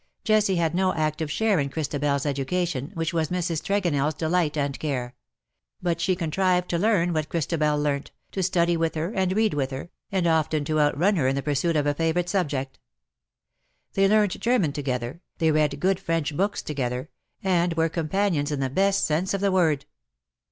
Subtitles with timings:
[0.23, 3.61] Jessie had no active share in Cliristabel''s education, which vras Mrs.
[3.61, 5.13] TregonelFs delight and care;
[5.79, 9.69] but she contrived to learn what Christabel learnt— to study with her and read with
[9.69, 12.79] her, and often to outrun her in the pursuit of a favourite subject.
[13.93, 17.11] They learnt German together, they read good French books to gether,
[17.43, 19.83] and were companions in the best sense of the w^ord.